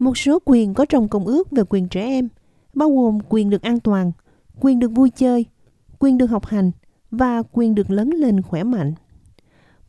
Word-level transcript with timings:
Một 0.00 0.18
số 0.18 0.38
quyền 0.44 0.74
có 0.74 0.84
trong 0.84 1.08
Công 1.08 1.26
ước 1.26 1.50
về 1.50 1.62
quyền 1.68 1.88
trẻ 1.88 2.04
em, 2.04 2.28
bao 2.74 2.90
gồm 2.90 3.18
quyền 3.28 3.50
được 3.50 3.62
an 3.62 3.80
toàn, 3.80 4.12
quyền 4.60 4.78
được 4.78 4.88
vui 4.88 5.10
chơi, 5.10 5.46
quyền 5.98 6.18
được 6.18 6.26
học 6.26 6.46
hành 6.46 6.70
và 7.10 7.42
quyền 7.52 7.74
được 7.74 7.90
lớn 7.90 8.10
lên 8.10 8.42
khỏe 8.42 8.62
mạnh. 8.62 8.94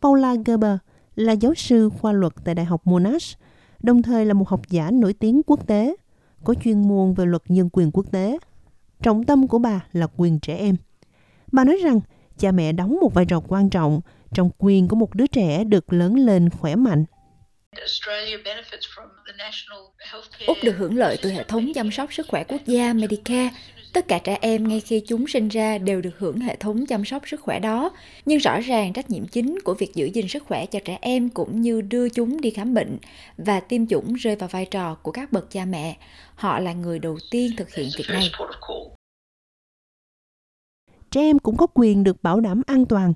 Paula 0.01 0.35
Gerber 0.45 0.77
là 1.15 1.33
giáo 1.33 1.53
sư 1.53 1.89
khoa 1.89 2.11
luật 2.11 2.33
tại 2.43 2.55
Đại 2.55 2.65
học 2.65 2.81
Monash, 2.87 3.37
đồng 3.83 4.01
thời 4.01 4.25
là 4.25 4.33
một 4.33 4.47
học 4.47 4.61
giả 4.69 4.91
nổi 4.91 5.13
tiếng 5.13 5.41
quốc 5.43 5.67
tế, 5.67 5.95
có 6.43 6.53
chuyên 6.53 6.87
môn 6.87 7.13
về 7.13 7.25
luật 7.25 7.43
nhân 7.47 7.69
quyền 7.73 7.91
quốc 7.91 8.05
tế. 8.11 8.37
Trọng 9.01 9.23
tâm 9.23 9.47
của 9.47 9.59
bà 9.59 9.85
là 9.93 10.07
quyền 10.17 10.39
trẻ 10.39 10.57
em. 10.57 10.75
Bà 11.51 11.63
nói 11.63 11.77
rằng 11.83 11.99
cha 12.37 12.51
mẹ 12.51 12.71
đóng 12.71 12.97
một 13.01 13.13
vai 13.13 13.25
trò 13.25 13.41
quan 13.47 13.69
trọng 13.69 14.01
trong 14.33 14.49
quyền 14.57 14.87
của 14.87 14.95
một 14.95 15.15
đứa 15.15 15.27
trẻ 15.27 15.63
được 15.63 15.93
lớn 15.93 16.15
lên 16.15 16.49
khỏe 16.49 16.75
mạnh. 16.75 17.05
Úc 20.47 20.57
được 20.63 20.75
hưởng 20.77 20.97
lợi 20.97 21.17
từ 21.21 21.31
hệ 21.31 21.43
thống 21.43 21.71
chăm 21.75 21.91
sóc 21.91 22.13
sức 22.13 22.25
khỏe 22.29 22.43
quốc 22.43 22.61
gia 22.65 22.93
Medicare. 22.93 23.49
Tất 23.93 24.07
cả 24.07 24.19
trẻ 24.23 24.37
em 24.41 24.67
ngay 24.67 24.79
khi 24.79 25.03
chúng 25.07 25.27
sinh 25.27 25.47
ra 25.47 25.77
đều 25.77 26.01
được 26.01 26.17
hưởng 26.17 26.39
hệ 26.39 26.55
thống 26.55 26.85
chăm 26.85 27.05
sóc 27.05 27.23
sức 27.27 27.41
khỏe 27.41 27.59
đó. 27.59 27.91
Nhưng 28.25 28.39
rõ 28.39 28.59
ràng 28.59 28.93
trách 28.93 29.09
nhiệm 29.09 29.27
chính 29.27 29.59
của 29.63 29.73
việc 29.73 29.95
giữ 29.95 30.05
gìn 30.05 30.27
sức 30.27 30.43
khỏe 30.43 30.65
cho 30.65 30.79
trẻ 30.85 30.97
em 31.01 31.29
cũng 31.29 31.61
như 31.61 31.81
đưa 31.81 32.09
chúng 32.09 32.41
đi 32.41 32.49
khám 32.49 32.73
bệnh 32.73 32.97
và 33.37 33.59
tiêm 33.59 33.87
chủng 33.87 34.13
rơi 34.13 34.35
vào 34.35 34.49
vai 34.49 34.65
trò 34.65 34.95
của 34.95 35.11
các 35.11 35.31
bậc 35.31 35.51
cha 35.51 35.65
mẹ. 35.65 35.97
Họ 36.35 36.59
là 36.59 36.73
người 36.73 36.99
đầu 36.99 37.17
tiên 37.31 37.51
thực 37.57 37.73
hiện 37.73 37.89
việc 37.97 38.05
này. 38.09 38.31
Trẻ 41.11 41.21
em 41.21 41.39
cũng 41.39 41.57
có 41.57 41.67
quyền 41.73 42.03
được 42.03 42.23
bảo 42.23 42.39
đảm 42.39 42.61
an 42.67 42.85
toàn, 42.85 43.13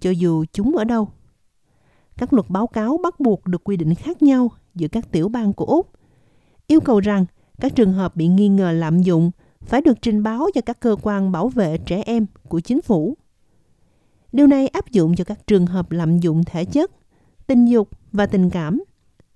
cho 0.00 0.10
dù 0.10 0.44
chúng 0.52 0.76
ở 0.76 0.84
đâu. 0.84 1.12
Các 2.18 2.32
luật 2.32 2.50
báo 2.50 2.66
cáo 2.66 2.98
bắt 3.02 3.20
buộc 3.20 3.46
được 3.46 3.64
quy 3.64 3.76
định 3.76 3.94
khác 3.94 4.22
nhau 4.22 4.50
giữa 4.74 4.88
các 4.88 5.12
tiểu 5.12 5.28
bang 5.28 5.52
của 5.52 5.64
Úc, 5.64 5.90
yêu 6.66 6.80
cầu 6.80 7.00
rằng 7.00 7.26
các 7.60 7.76
trường 7.76 7.92
hợp 7.92 8.16
bị 8.16 8.26
nghi 8.26 8.48
ngờ 8.48 8.72
lạm 8.72 9.02
dụng 9.02 9.30
phải 9.60 9.80
được 9.80 10.02
trình 10.02 10.22
báo 10.22 10.46
cho 10.54 10.60
các 10.60 10.80
cơ 10.80 10.96
quan 11.02 11.32
bảo 11.32 11.48
vệ 11.48 11.78
trẻ 11.78 12.02
em 12.06 12.26
của 12.48 12.60
chính 12.60 12.82
phủ. 12.82 13.16
Điều 14.32 14.46
này 14.46 14.68
áp 14.68 14.90
dụng 14.90 15.16
cho 15.16 15.24
các 15.24 15.46
trường 15.46 15.66
hợp 15.66 15.92
lạm 15.92 16.18
dụng 16.18 16.44
thể 16.44 16.64
chất, 16.64 16.90
tình 17.46 17.66
dục 17.66 17.90
và 18.12 18.26
tình 18.26 18.50
cảm, 18.50 18.82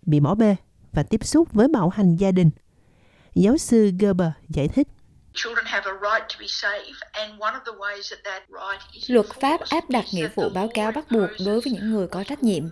bị 0.03 0.21
bỏ 0.21 0.35
bê 0.35 0.57
và 0.93 1.03
tiếp 1.03 1.25
xúc 1.25 1.53
với 1.53 1.69
bạo 1.69 1.89
hành 1.89 2.17
gia 2.17 2.33
đình. 2.33 2.51
Giáo 3.35 3.59
sư 3.59 3.91
Gerber 3.99 4.31
giải 4.49 4.69
thích. 4.69 4.89
Luật 9.09 9.27
pháp 9.41 9.61
áp 9.71 9.91
đặt 9.91 10.05
nghĩa 10.13 10.29
vụ 10.35 10.49
báo 10.55 10.69
cáo 10.75 10.93
bắt 10.93 11.11
buộc 11.11 11.31
đối 11.47 11.61
với 11.61 11.73
những 11.73 11.91
người 11.91 12.07
có 12.07 12.25
trách 12.25 12.43
nhiệm. 12.43 12.65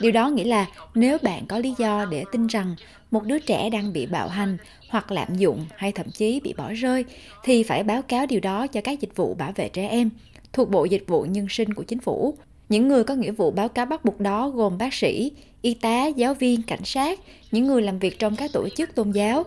Điều 0.00 0.12
đó 0.12 0.28
nghĩa 0.28 0.44
là 0.44 0.66
nếu 0.94 1.18
bạn 1.22 1.46
có 1.46 1.58
lý 1.58 1.74
do 1.78 2.06
để 2.10 2.24
tin 2.32 2.46
rằng 2.46 2.76
một 3.10 3.24
đứa 3.24 3.38
trẻ 3.38 3.70
đang 3.70 3.92
bị 3.92 4.06
bạo 4.06 4.28
hành 4.28 4.56
hoặc 4.88 5.12
lạm 5.12 5.34
dụng 5.34 5.66
hay 5.76 5.92
thậm 5.92 6.10
chí 6.10 6.40
bị 6.40 6.52
bỏ 6.52 6.72
rơi, 6.72 7.04
thì 7.42 7.62
phải 7.62 7.82
báo 7.82 8.02
cáo 8.02 8.26
điều 8.26 8.40
đó 8.40 8.66
cho 8.66 8.80
các 8.84 9.00
dịch 9.00 9.16
vụ 9.16 9.34
bảo 9.34 9.52
vệ 9.52 9.68
trẻ 9.68 9.88
em 9.88 10.10
thuộc 10.52 10.70
Bộ 10.70 10.84
Dịch 10.84 11.04
vụ 11.06 11.22
Nhân 11.22 11.46
sinh 11.50 11.74
của 11.74 11.82
chính 11.82 12.00
phủ. 12.00 12.38
Những 12.68 12.88
người 12.88 13.04
có 13.04 13.14
nghĩa 13.14 13.32
vụ 13.32 13.50
báo 13.50 13.68
cáo 13.68 13.86
bắt 13.86 14.04
buộc 14.04 14.20
đó 14.20 14.48
gồm 14.48 14.78
bác 14.78 14.94
sĩ, 14.94 15.32
y 15.62 15.74
tá, 15.74 16.06
giáo 16.06 16.34
viên, 16.34 16.62
cảnh 16.62 16.84
sát, 16.84 17.20
những 17.50 17.66
người 17.66 17.82
làm 17.82 17.98
việc 17.98 18.18
trong 18.18 18.36
các 18.36 18.52
tổ 18.52 18.68
chức 18.68 18.94
tôn 18.94 19.10
giáo. 19.10 19.44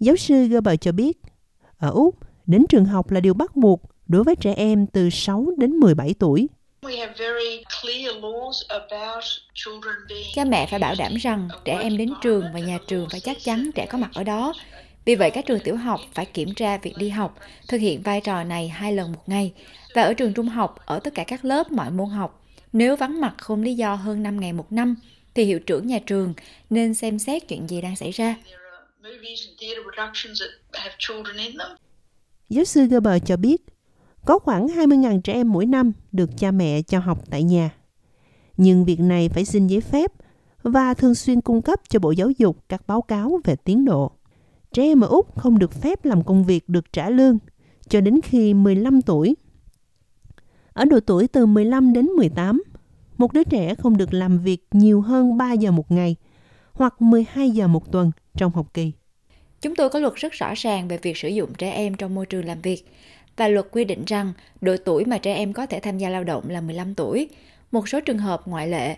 Giáo 0.00 0.16
sư 0.16 0.48
Gerber 0.48 0.74
cho 0.80 0.92
biết, 0.92 1.18
ở 1.78 1.90
Úc, 1.90 2.14
đến 2.46 2.66
trường 2.68 2.84
học 2.84 3.10
là 3.10 3.20
điều 3.20 3.34
bắt 3.34 3.56
buộc 3.56 3.82
đối 4.06 4.24
với 4.24 4.36
trẻ 4.36 4.54
em 4.56 4.86
từ 4.86 5.10
6 5.10 5.46
đến 5.56 5.70
17 5.70 6.14
tuổi. 6.18 6.48
Cha 10.34 10.44
mẹ 10.44 10.66
phải 10.70 10.78
bảo 10.78 10.94
đảm 10.98 11.14
rằng 11.14 11.48
trẻ 11.64 11.78
em 11.82 11.96
đến 11.96 12.12
trường 12.22 12.44
và 12.54 12.60
nhà 12.60 12.78
trường 12.86 13.08
phải 13.10 13.20
chắc 13.20 13.36
chắn 13.44 13.70
trẻ 13.74 13.86
có 13.86 13.98
mặt 13.98 14.10
ở 14.14 14.24
đó. 14.24 14.54
Vì 15.04 15.14
vậy, 15.14 15.30
các 15.30 15.46
trường 15.46 15.60
tiểu 15.60 15.76
học 15.76 16.00
phải 16.14 16.26
kiểm 16.26 16.54
tra 16.54 16.78
việc 16.78 16.94
đi 16.98 17.08
học, 17.08 17.38
thực 17.68 17.80
hiện 17.80 18.02
vai 18.02 18.20
trò 18.20 18.44
này 18.44 18.68
hai 18.68 18.92
lần 18.92 19.12
một 19.12 19.22
ngày. 19.26 19.52
Và 19.94 20.02
ở 20.02 20.14
trường 20.14 20.32
trung 20.32 20.48
học, 20.48 20.76
ở 20.86 21.00
tất 21.00 21.14
cả 21.14 21.24
các 21.24 21.44
lớp 21.44 21.72
mọi 21.72 21.90
môn 21.90 22.08
học, 22.08 22.44
nếu 22.72 22.96
vắng 22.96 23.20
mặt 23.20 23.34
không 23.38 23.62
lý 23.62 23.74
do 23.74 23.94
hơn 23.94 24.22
5 24.22 24.40
ngày 24.40 24.52
một 24.52 24.72
năm, 24.72 24.96
thì 25.34 25.44
hiệu 25.44 25.58
trưởng 25.58 25.86
nhà 25.86 25.98
trường 26.06 26.34
nên 26.70 26.94
xem 26.94 27.18
xét 27.18 27.48
chuyện 27.48 27.66
gì 27.70 27.80
đang 27.80 27.96
xảy 27.96 28.10
ra. 28.10 28.36
Giáo 32.48 32.64
sư 32.64 32.86
Gerber 32.86 33.22
cho 33.24 33.36
biết, 33.36 33.62
có 34.24 34.38
khoảng 34.38 34.66
20.000 34.66 35.20
trẻ 35.20 35.32
em 35.32 35.52
mỗi 35.52 35.66
năm 35.66 35.92
được 36.12 36.30
cha 36.38 36.50
mẹ 36.50 36.82
cho 36.82 36.98
học 36.98 37.30
tại 37.30 37.42
nhà. 37.42 37.70
Nhưng 38.56 38.84
việc 38.84 39.00
này 39.00 39.28
phải 39.28 39.44
xin 39.44 39.66
giấy 39.66 39.80
phép 39.80 40.12
và 40.62 40.94
thường 40.94 41.14
xuyên 41.14 41.40
cung 41.40 41.62
cấp 41.62 41.80
cho 41.88 41.98
Bộ 41.98 42.10
Giáo 42.10 42.30
dục 42.38 42.64
các 42.68 42.82
báo 42.86 43.02
cáo 43.02 43.40
về 43.44 43.56
tiến 43.56 43.84
độ. 43.84 44.10
Trẻ 44.72 44.82
em 44.82 45.00
ở 45.00 45.08
Úc 45.08 45.38
không 45.38 45.58
được 45.58 45.72
phép 45.72 46.04
làm 46.04 46.24
công 46.24 46.44
việc 46.44 46.68
được 46.68 46.92
trả 46.92 47.10
lương 47.10 47.38
cho 47.88 48.00
đến 48.00 48.20
khi 48.24 48.54
15 48.54 49.02
tuổi. 49.02 49.34
Ở 50.78 50.84
độ 50.84 51.00
tuổi 51.00 51.28
từ 51.28 51.46
15 51.46 51.92
đến 51.92 52.06
18, 52.06 52.62
một 53.16 53.32
đứa 53.32 53.44
trẻ 53.44 53.74
không 53.74 53.96
được 53.96 54.14
làm 54.14 54.38
việc 54.38 54.66
nhiều 54.72 55.00
hơn 55.00 55.36
3 55.36 55.52
giờ 55.52 55.70
một 55.70 55.90
ngày 55.92 56.16
hoặc 56.72 57.02
12 57.02 57.50
giờ 57.50 57.68
một 57.68 57.92
tuần 57.92 58.10
trong 58.36 58.52
học 58.52 58.66
kỳ. 58.74 58.92
Chúng 59.60 59.76
tôi 59.76 59.90
có 59.90 59.98
luật 59.98 60.14
rất 60.14 60.32
rõ 60.32 60.54
ràng 60.56 60.88
về 60.88 60.98
việc 60.98 61.16
sử 61.16 61.28
dụng 61.28 61.54
trẻ 61.58 61.70
em 61.70 61.94
trong 61.94 62.14
môi 62.14 62.26
trường 62.26 62.44
làm 62.44 62.60
việc 62.60 62.86
và 63.36 63.48
luật 63.48 63.66
quy 63.72 63.84
định 63.84 64.04
rằng 64.06 64.32
độ 64.60 64.76
tuổi 64.84 65.04
mà 65.04 65.18
trẻ 65.18 65.34
em 65.34 65.52
có 65.52 65.66
thể 65.66 65.80
tham 65.80 65.98
gia 65.98 66.08
lao 66.08 66.24
động 66.24 66.44
là 66.48 66.60
15 66.60 66.94
tuổi, 66.94 67.28
một 67.70 67.88
số 67.88 68.00
trường 68.00 68.18
hợp 68.18 68.48
ngoại 68.48 68.68
lệ 68.68 68.96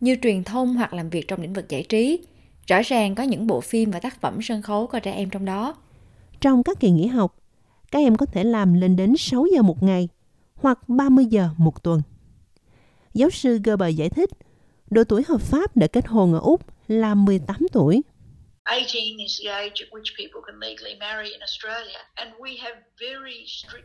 như 0.00 0.16
truyền 0.22 0.44
thông 0.44 0.74
hoặc 0.74 0.94
làm 0.94 1.10
việc 1.10 1.28
trong 1.28 1.40
lĩnh 1.40 1.52
vực 1.52 1.68
giải 1.68 1.82
trí. 1.88 2.20
Rõ 2.66 2.80
ràng 2.84 3.14
có 3.14 3.22
những 3.22 3.46
bộ 3.46 3.60
phim 3.60 3.90
và 3.90 4.00
tác 4.00 4.20
phẩm 4.20 4.42
sân 4.42 4.62
khấu 4.62 4.86
có 4.86 5.00
trẻ 5.00 5.12
em 5.12 5.30
trong 5.30 5.44
đó. 5.44 5.76
Trong 6.40 6.62
các 6.62 6.80
kỳ 6.80 6.90
nghỉ 6.90 7.06
học, 7.06 7.36
các 7.92 7.98
em 7.98 8.16
có 8.16 8.26
thể 8.26 8.44
làm 8.44 8.74
lên 8.74 8.96
đến 8.96 9.14
6 9.18 9.46
giờ 9.54 9.62
một 9.62 9.82
ngày 9.82 10.08
hoặc 10.62 10.88
30 10.88 11.24
giờ 11.24 11.48
một 11.58 11.82
tuần. 11.82 12.02
Giáo 13.14 13.30
sư 13.30 13.58
Gerber 13.64 13.96
giải 13.96 14.08
thích, 14.08 14.30
độ 14.90 15.04
tuổi 15.04 15.22
hợp 15.28 15.40
pháp 15.40 15.76
để 15.76 15.88
kết 15.88 16.06
hôn 16.06 16.34
ở 16.34 16.40
Úc 16.40 16.60
là 16.88 17.14
18 17.14 17.56
tuổi. 17.72 18.02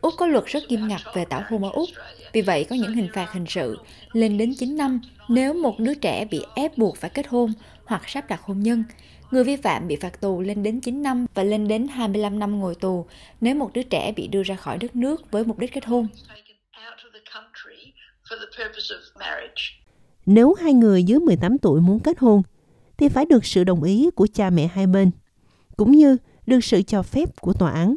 Úc 0.00 0.14
có 0.16 0.26
luật 0.26 0.44
rất 0.46 0.62
nghiêm 0.68 0.88
ngặt 0.88 1.00
về 1.14 1.24
tảo 1.24 1.42
hôn 1.48 1.64
ở 1.64 1.70
Úc, 1.72 1.88
vì 2.32 2.42
vậy 2.42 2.66
có 2.70 2.76
những 2.76 2.94
hình 2.94 3.08
phạt 3.14 3.32
hình 3.32 3.46
sự 3.48 3.78
lên 4.12 4.38
đến 4.38 4.54
9 4.58 4.76
năm 4.76 5.00
nếu 5.28 5.54
một 5.54 5.78
đứa 5.78 5.94
trẻ 5.94 6.24
bị 6.24 6.40
ép 6.54 6.78
buộc 6.78 6.96
phải 6.96 7.10
kết 7.10 7.26
hôn 7.28 7.52
hoặc 7.84 8.08
sắp 8.08 8.28
đặt 8.28 8.40
hôn 8.42 8.60
nhân. 8.60 8.84
Người 9.30 9.44
vi 9.44 9.56
phạm 9.56 9.88
bị 9.88 9.96
phạt 9.96 10.20
tù 10.20 10.40
lên 10.40 10.62
đến 10.62 10.80
9 10.80 11.02
năm 11.02 11.26
và 11.34 11.42
lên 11.42 11.68
đến 11.68 11.88
25 11.88 12.38
năm 12.38 12.60
ngồi 12.60 12.74
tù 12.74 13.06
nếu 13.40 13.54
một 13.54 13.70
đứa 13.74 13.82
trẻ 13.82 14.12
bị 14.16 14.28
đưa 14.28 14.42
ra 14.42 14.56
khỏi 14.56 14.78
đất 14.78 14.96
nước 14.96 15.30
với 15.30 15.44
mục 15.44 15.58
đích 15.58 15.72
kết 15.72 15.84
hôn. 15.84 16.06
Nếu 20.26 20.54
hai 20.54 20.72
người 20.72 21.04
dưới 21.04 21.18
18 21.20 21.58
tuổi 21.58 21.80
muốn 21.80 22.00
kết 22.00 22.18
hôn, 22.18 22.42
thì 22.98 23.08
phải 23.08 23.26
được 23.26 23.44
sự 23.44 23.64
đồng 23.64 23.82
ý 23.82 24.10
của 24.10 24.26
cha 24.34 24.50
mẹ 24.50 24.66
hai 24.66 24.86
bên, 24.86 25.10
cũng 25.76 25.92
như 25.92 26.16
được 26.46 26.64
sự 26.64 26.82
cho 26.82 27.02
phép 27.02 27.40
của 27.40 27.52
tòa 27.52 27.70
án. 27.70 27.96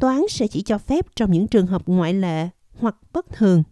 Tòa 0.00 0.12
án 0.12 0.28
sẽ 0.28 0.46
chỉ 0.46 0.62
cho 0.62 0.78
phép 0.78 1.06
trong 1.16 1.32
những 1.32 1.46
trường 1.46 1.66
hợp 1.66 1.82
ngoại 1.86 2.14
lệ 2.14 2.48
hoặc 2.78 2.96
bất 3.12 3.26
thường. 3.32 3.62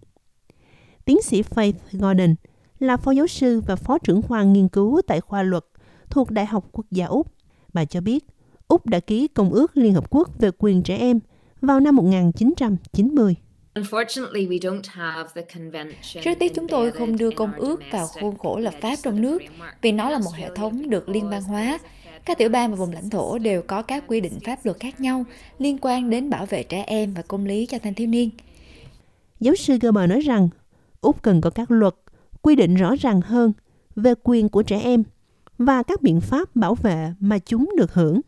Tiến 1.05 1.23
sĩ 1.23 1.43
Faith 1.43 1.73
Gordon 1.93 2.35
là 2.79 2.97
phó 2.97 3.11
giáo 3.11 3.27
sư 3.27 3.61
và 3.61 3.77
phó 3.77 3.99
trưởng 3.99 4.23
khoa 4.23 4.43
nghiên 4.43 4.69
cứu 4.69 5.01
tại 5.07 5.21
khoa 5.21 5.43
luật 5.43 5.65
thuộc 6.11 6.31
Đại 6.31 6.47
học 6.47 6.69
Quốc 6.73 6.87
gia 6.91 7.07
Úc. 7.07 7.27
Bà 7.73 7.85
cho 7.85 8.01
biết, 8.01 8.25
Úc 8.69 8.87
đã 8.87 9.01
ký 9.01 9.29
Công 9.29 9.51
ước 9.51 9.77
Liên 9.77 9.95
Hợp 9.95 10.11
Quốc 10.11 10.39
về 10.39 10.51
quyền 10.59 10.83
trẻ 10.83 10.97
em 10.97 11.21
vào 11.61 11.81
năm 11.81 11.97
1990. 11.97 13.37
Rất 16.23 16.39
tiếc 16.39 16.55
chúng 16.55 16.69
tôi 16.69 16.91
không 16.91 17.17
đưa 17.17 17.31
công 17.31 17.53
ước 17.53 17.81
vào 17.91 18.07
khuôn 18.07 18.39
khổ 18.39 18.59
lập 18.59 18.75
pháp 18.81 18.97
trong 19.03 19.23
nước 19.23 19.43
vì 19.83 19.93
nó 19.93 20.11
là 20.11 20.19
một 20.19 20.35
hệ 20.35 20.49
thống 20.55 20.91
được 20.91 21.09
liên 21.09 21.31
bang 21.31 21.43
hóa. 21.43 21.79
Các 22.25 22.39
tiểu 22.39 22.49
bang 22.49 22.71
và 22.71 22.77
vùng 22.77 22.93
lãnh 22.93 23.11
thổ 23.11 23.39
đều 23.39 23.63
có 23.63 23.83
các 23.83 24.05
quy 24.07 24.21
định 24.21 24.41
pháp 24.45 24.59
luật 24.65 24.81
khác 24.81 25.01
nhau 25.01 25.25
liên 25.59 25.79
quan 25.81 26.11
đến 26.11 26.31
bảo 26.31 26.47
vệ 26.47 26.63
trẻ 26.63 26.85
em 26.87 27.15
và 27.15 27.23
công 27.23 27.47
lý 27.47 27.67
cho 27.67 27.79
thanh 27.79 27.95
thiếu 27.95 28.07
niên. 28.07 28.31
Giáo 29.41 29.55
sư 29.55 29.79
Gerber 29.81 30.09
nói 30.09 30.21
rằng 30.21 30.49
Úc 31.01 31.23
cần 31.23 31.41
có 31.41 31.51
các 31.51 31.71
luật 31.71 31.95
quy 32.43 32.57
định 32.57 32.75
rõ 32.75 32.95
ràng 33.01 33.21
hơn 33.21 33.53
về 33.97 34.15
quyền 34.23 34.49
của 34.49 34.63
trẻ 34.63 34.81
em 34.81 35.03
và 35.59 35.83
các 35.83 36.03
biện 36.03 36.21
pháp 36.21 36.57
bảo 36.57 36.75
vệ 36.75 37.13
mà 37.21 37.39
chúng 37.39 37.71
được 37.77 37.95
hưởng. 37.95 38.21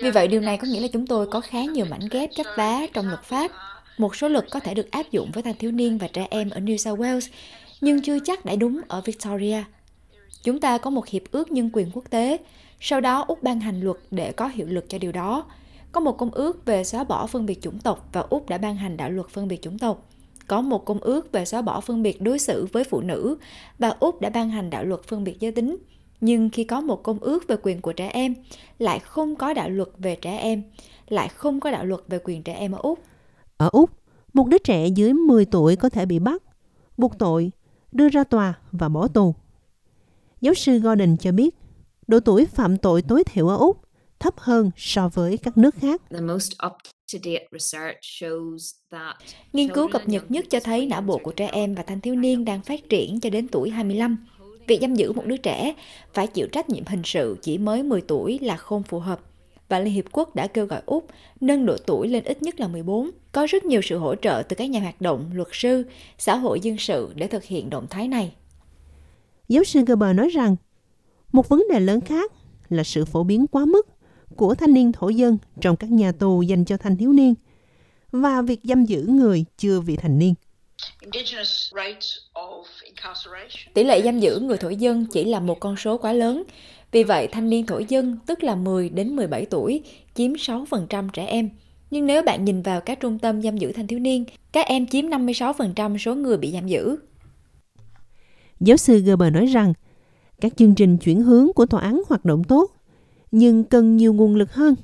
Vì 0.00 0.10
vậy 0.10 0.28
điều 0.28 0.40
này 0.40 0.56
có 0.56 0.66
nghĩa 0.66 0.80
là 0.80 0.88
chúng 0.92 1.06
tôi 1.06 1.26
có 1.26 1.40
khá 1.40 1.62
nhiều 1.64 1.86
mảnh 1.90 2.08
ghép 2.10 2.30
chất 2.36 2.46
đá 2.56 2.86
trong 2.92 3.08
luật 3.08 3.22
pháp. 3.22 3.50
Một 3.98 4.16
số 4.16 4.28
luật 4.28 4.44
có 4.50 4.60
thể 4.60 4.74
được 4.74 4.90
áp 4.90 5.10
dụng 5.10 5.30
với 5.32 5.42
thanh 5.42 5.54
thiếu 5.54 5.70
niên 5.70 5.98
và 5.98 6.08
trẻ 6.08 6.26
em 6.30 6.50
ở 6.50 6.60
New 6.60 6.76
South 6.76 7.00
Wales, 7.00 7.28
nhưng 7.80 8.02
chưa 8.02 8.18
chắc 8.24 8.44
đã 8.44 8.56
đúng 8.56 8.80
ở 8.88 9.00
Victoria. 9.00 9.64
Chúng 10.42 10.60
ta 10.60 10.78
có 10.78 10.90
một 10.90 11.06
hiệp 11.06 11.22
ước 11.30 11.52
nhân 11.52 11.70
quyền 11.72 11.90
quốc 11.90 12.04
tế, 12.10 12.38
sau 12.80 13.00
đó 13.00 13.24
Úc 13.28 13.42
ban 13.42 13.60
hành 13.60 13.80
luật 13.80 13.96
để 14.10 14.32
có 14.32 14.46
hiệu 14.48 14.66
lực 14.66 14.84
cho 14.88 14.98
điều 14.98 15.12
đó. 15.12 15.44
Có 15.92 16.00
một 16.00 16.12
công 16.18 16.30
ước 16.30 16.64
về 16.64 16.84
xóa 16.84 17.04
bỏ 17.04 17.26
phân 17.26 17.46
biệt 17.46 17.62
chủng 17.62 17.80
tộc 17.80 18.08
và 18.12 18.20
Úc 18.20 18.48
đã 18.48 18.58
ban 18.58 18.76
hành 18.76 18.96
đạo 18.96 19.10
luật 19.10 19.28
phân 19.28 19.48
biệt 19.48 19.62
chủng 19.62 19.78
tộc. 19.78 20.08
Có 20.52 20.60
một 20.60 20.84
công 20.84 20.98
ước 20.98 21.32
về 21.32 21.44
xóa 21.44 21.62
bỏ 21.62 21.80
phân 21.80 22.02
biệt 22.02 22.20
đối 22.20 22.38
xử 22.38 22.66
với 22.72 22.84
phụ 22.84 23.00
nữ 23.00 23.36
và 23.78 23.88
Úc 24.00 24.20
đã 24.20 24.30
ban 24.30 24.50
hành 24.50 24.70
đạo 24.70 24.84
luật 24.84 25.02
phân 25.02 25.24
biệt 25.24 25.40
giới 25.40 25.52
tính. 25.52 25.76
Nhưng 26.20 26.50
khi 26.50 26.64
có 26.64 26.80
một 26.80 27.02
công 27.02 27.18
ước 27.18 27.48
về 27.48 27.56
quyền 27.62 27.80
của 27.80 27.92
trẻ 27.92 28.08
em, 28.08 28.34
lại 28.78 28.98
không 28.98 29.36
có 29.36 29.54
đạo 29.54 29.70
luật 29.70 29.88
về 29.98 30.16
trẻ 30.16 30.36
em, 30.36 30.62
lại 31.08 31.28
không 31.28 31.60
có 31.60 31.70
đạo 31.70 31.84
luật 31.84 32.00
về 32.08 32.18
quyền 32.24 32.42
trẻ 32.42 32.52
em 32.52 32.72
ở 32.72 32.78
Úc. 32.82 32.98
Ở 33.56 33.68
Úc, 33.72 33.90
một 34.32 34.46
đứa 34.48 34.58
trẻ 34.58 34.86
dưới 34.86 35.12
10 35.12 35.44
tuổi 35.44 35.76
có 35.76 35.88
thể 35.88 36.06
bị 36.06 36.18
bắt, 36.18 36.42
buộc 36.96 37.18
tội, 37.18 37.50
đưa 37.92 38.08
ra 38.08 38.24
tòa 38.24 38.54
và 38.72 38.88
bỏ 38.88 39.08
tù. 39.08 39.34
Giáo 40.40 40.54
sư 40.54 40.78
Gordon 40.78 41.16
cho 41.16 41.32
biết, 41.32 41.54
độ 42.06 42.20
tuổi 42.20 42.46
phạm 42.46 42.76
tội 42.76 43.02
tối 43.02 43.24
thiểu 43.24 43.48
ở 43.48 43.56
Úc 43.56 43.81
thấp 44.22 44.34
hơn 44.38 44.70
so 44.76 45.08
với 45.08 45.36
các 45.36 45.58
nước 45.58 45.74
khác. 45.74 46.02
Nghiên 49.52 49.68
cứu 49.68 49.88
cập 49.88 50.08
nhật 50.08 50.30
nhất 50.30 50.44
cho 50.50 50.60
thấy 50.60 50.86
não 50.86 51.00
bộ 51.00 51.18
của 51.18 51.32
trẻ 51.32 51.48
em 51.52 51.74
và 51.74 51.82
thanh 51.82 52.00
thiếu 52.00 52.14
niên 52.14 52.44
đang 52.44 52.62
phát 52.62 52.88
triển 52.88 53.20
cho 53.20 53.30
đến 53.30 53.48
tuổi 53.48 53.70
25. 53.70 54.16
Việc 54.66 54.78
giam 54.80 54.94
giữ 54.94 55.12
một 55.12 55.26
đứa 55.26 55.36
trẻ 55.36 55.74
phải 56.14 56.26
chịu 56.26 56.46
trách 56.52 56.70
nhiệm 56.70 56.84
hình 56.86 57.02
sự 57.04 57.36
chỉ 57.42 57.58
mới 57.58 57.82
10 57.82 58.00
tuổi 58.00 58.38
là 58.42 58.56
không 58.56 58.82
phù 58.82 58.98
hợp. 58.98 59.20
Và 59.68 59.78
Liên 59.78 59.94
Hiệp 59.94 60.04
Quốc 60.12 60.34
đã 60.34 60.46
kêu 60.46 60.66
gọi 60.66 60.82
Úc 60.86 61.06
nâng 61.40 61.66
độ 61.66 61.76
tuổi 61.86 62.08
lên 62.08 62.24
ít 62.24 62.42
nhất 62.42 62.60
là 62.60 62.68
14. 62.68 63.10
Có 63.32 63.46
rất 63.50 63.64
nhiều 63.64 63.80
sự 63.82 63.98
hỗ 63.98 64.14
trợ 64.14 64.42
từ 64.48 64.56
các 64.56 64.70
nhà 64.70 64.80
hoạt 64.80 65.00
động, 65.00 65.30
luật 65.34 65.48
sư, 65.52 65.84
xã 66.18 66.36
hội 66.36 66.60
dân 66.60 66.78
sự 66.78 67.12
để 67.14 67.26
thực 67.26 67.44
hiện 67.44 67.70
động 67.70 67.86
thái 67.90 68.08
này. 68.08 68.34
Giáo 69.48 69.64
sư 69.64 69.80
Gerber 69.86 70.16
nói 70.16 70.28
rằng, 70.28 70.56
một 71.32 71.48
vấn 71.48 71.64
đề 71.72 71.80
lớn 71.80 72.00
khác 72.00 72.32
là 72.68 72.84
sự 72.84 73.04
phổ 73.04 73.24
biến 73.24 73.46
quá 73.46 73.64
mức 73.64 73.88
của 74.36 74.54
thanh 74.54 74.74
niên 74.74 74.92
thổ 74.92 75.08
dân 75.08 75.38
trong 75.60 75.76
các 75.76 75.90
nhà 75.90 76.12
tù 76.12 76.42
dành 76.42 76.64
cho 76.64 76.76
thanh 76.76 76.96
thiếu 76.96 77.12
niên 77.12 77.34
và 78.12 78.42
việc 78.42 78.60
giam 78.64 78.84
giữ 78.84 79.06
người 79.08 79.44
chưa 79.58 79.80
vị 79.80 79.96
thành 79.96 80.18
niên. 80.18 80.34
Tỷ 83.74 83.84
lệ 83.84 84.02
giam 84.02 84.20
giữ 84.20 84.40
người 84.40 84.56
thổ 84.56 84.68
dân 84.68 85.06
chỉ 85.12 85.24
là 85.24 85.40
một 85.40 85.60
con 85.60 85.76
số 85.76 85.98
quá 85.98 86.12
lớn. 86.12 86.42
Vì 86.92 87.04
vậy, 87.04 87.28
thanh 87.32 87.50
niên 87.50 87.66
thổ 87.66 87.78
dân, 87.78 88.18
tức 88.26 88.44
là 88.44 88.54
10 88.54 88.88
đến 88.88 89.16
17 89.16 89.46
tuổi, 89.46 89.82
chiếm 90.14 90.32
6% 90.32 91.08
trẻ 91.12 91.26
em. 91.26 91.50
Nhưng 91.90 92.06
nếu 92.06 92.22
bạn 92.22 92.44
nhìn 92.44 92.62
vào 92.62 92.80
các 92.80 93.00
trung 93.00 93.18
tâm 93.18 93.42
giam 93.42 93.58
giữ 93.58 93.72
thanh 93.72 93.86
thiếu 93.86 93.98
niên, 93.98 94.24
các 94.52 94.66
em 94.66 94.86
chiếm 94.86 95.04
56% 95.04 95.98
số 95.98 96.14
người 96.14 96.36
bị 96.36 96.52
giam 96.52 96.66
giữ. 96.68 96.96
Giáo 98.60 98.76
sư 98.76 99.02
Gerber 99.06 99.32
nói 99.32 99.46
rằng, 99.46 99.72
các 100.40 100.52
chương 100.56 100.74
trình 100.74 100.98
chuyển 100.98 101.22
hướng 101.22 101.52
của 101.52 101.66
tòa 101.66 101.80
án 101.80 102.02
hoạt 102.08 102.24
động 102.24 102.44
tốt, 102.44 102.70
nhưng 103.32 103.64
cần 103.64 103.96
nhiều 103.96 104.12
nguồn 104.12 104.34
lực 104.34 104.52
hơn. 104.52 104.74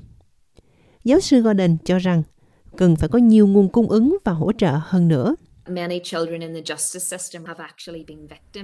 Giáo 1.03 1.19
sư 1.19 1.41
Gordon 1.41 1.77
cho 1.85 1.99
rằng, 1.99 2.23
cần 2.77 2.95
phải 2.95 3.09
có 3.09 3.19
nhiều 3.19 3.47
nguồn 3.47 3.69
cung 3.69 3.89
ứng 3.89 4.17
và 4.23 4.31
hỗ 4.31 4.51
trợ 4.51 4.71
hơn 4.81 5.07
nữa. 5.07 5.35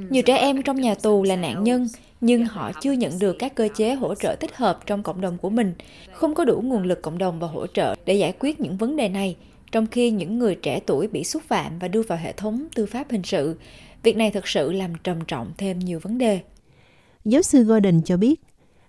Nhiều 0.10 0.24
trẻ 0.24 0.38
em 0.38 0.62
trong 0.62 0.82
nhà 0.82 0.96
tù 0.96 1.24
là 1.24 1.36
nạn 1.36 1.64
nhân, 1.64 1.88
nhưng 2.22 2.46
họ 2.46 2.72
chưa 2.82 2.92
nhận 2.92 3.20
được 3.20 3.36
các 3.40 3.56
cơ 3.56 3.68
chế 3.76 3.94
hỗ 3.94 4.16
trợ 4.16 4.36
thích 4.36 4.58
hợp 4.58 4.80
trong 4.86 5.04
cộng 5.04 5.22
đồng 5.22 5.38
của 5.38 5.50
mình, 5.50 5.74
không 6.14 6.36
có 6.36 6.46
đủ 6.46 6.62
nguồn 6.62 6.84
lực 6.84 7.02
cộng 7.02 7.18
đồng 7.18 7.40
và 7.40 7.48
hỗ 7.48 7.68
trợ 7.68 7.96
để 8.06 8.14
giải 8.14 8.34
quyết 8.40 8.60
những 8.60 8.78
vấn 8.78 8.96
đề 8.96 9.10
này, 9.10 9.36
trong 9.72 9.88
khi 9.88 10.12
những 10.12 10.40
người 10.40 10.56
trẻ 10.56 10.80
tuổi 10.86 11.08
bị 11.08 11.24
xúc 11.24 11.44
phạm 11.48 11.80
và 11.80 11.88
đưa 11.88 12.02
vào 12.02 12.18
hệ 12.18 12.32
thống 12.32 12.68
tư 12.76 12.86
pháp 12.86 13.12
hình 13.12 13.24
sự. 13.24 13.56
Việc 14.04 14.18
này 14.18 14.32
thực 14.32 14.48
sự 14.48 14.72
làm 14.72 14.94
trầm 15.04 15.20
trọng 15.28 15.52
thêm 15.58 15.80
nhiều 15.80 16.00
vấn 16.00 16.18
đề. 16.18 16.40
Giáo 17.26 17.42
sư 17.42 17.64
Gordon 17.64 18.02
cho 18.06 18.18
biết, 18.18 18.42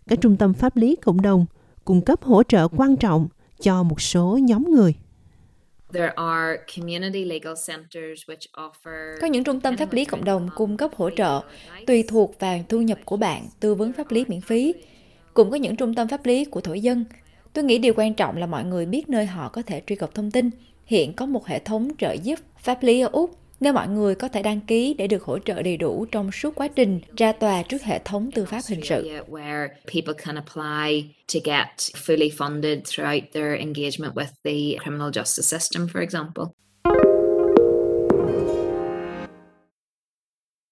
các 0.09 0.21
trung 0.21 0.37
tâm 0.37 0.55
pháp 0.55 0.77
lý 0.77 0.97
cộng 0.97 1.23
đồng 1.23 1.47
cung 1.85 2.01
cấp 2.01 2.23
hỗ 2.23 2.43
trợ 2.43 2.69
quan 2.69 2.97
trọng 2.97 3.29
cho 3.61 3.83
một 3.83 4.01
số 4.01 4.39
nhóm 4.43 4.65
người. 4.71 4.95
Có 9.21 9.27
những 9.27 9.45
trung 9.45 9.61
tâm 9.61 9.77
pháp 9.77 9.93
lý 9.93 10.05
cộng 10.05 10.25
đồng 10.25 10.49
cung 10.57 10.77
cấp 10.77 10.91
hỗ 10.97 11.11
trợ 11.11 11.43
tùy 11.87 12.05
thuộc 12.09 12.35
vào 12.39 12.59
thu 12.69 12.83
nhập 12.83 12.99
của 13.05 13.17
bạn, 13.17 13.47
tư 13.61 13.75
vấn 13.75 13.93
pháp 13.93 14.11
lý 14.11 14.25
miễn 14.29 14.41
phí. 14.41 14.75
Cũng 15.35 15.51
có 15.51 15.57
những 15.57 15.77
trung 15.77 15.95
tâm 15.95 16.09
pháp 16.09 16.27
lý 16.27 16.45
của 16.45 16.61
thổ 16.61 16.75
dân. 16.75 17.05
Tôi 17.53 17.65
nghĩ 17.65 17.79
điều 17.79 17.95
quan 17.97 18.15
trọng 18.15 18.37
là 18.37 18.47
mọi 18.47 18.65
người 18.65 18.87
biết 18.87 19.09
nơi 19.09 19.27
họ 19.27 19.49
có 19.49 19.63
thể 19.63 19.83
truy 19.87 19.97
cập 19.97 20.15
thông 20.15 20.31
tin. 20.31 20.51
Hiện 20.85 21.13
có 21.13 21.27
một 21.27 21.47
hệ 21.47 21.59
thống 21.59 21.89
trợ 21.99 22.13
giúp 22.13 22.39
pháp 22.59 22.83
lý 22.83 23.01
ở 23.01 23.09
Úc 23.13 23.31
nếu 23.61 23.73
mọi 23.73 23.89
người 23.89 24.15
có 24.15 24.29
thể 24.29 24.43
đăng 24.43 24.61
ký 24.61 24.95
để 24.99 25.07
được 25.07 25.23
hỗ 25.23 25.39
trợ 25.39 25.63
đầy 25.63 25.77
đủ 25.77 26.07
trong 26.13 26.33
suốt 26.33 26.55
quá 26.55 26.69
trình 26.69 27.01
ra 27.17 27.33
tòa 27.33 27.63
trước 27.63 27.83
hệ 27.83 27.99
thống 28.05 28.31
tư 28.35 28.45
pháp 28.45 28.61
hình 28.69 28.81
sự. 28.83 29.09